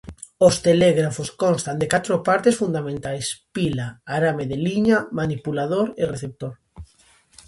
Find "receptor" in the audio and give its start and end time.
6.13-6.53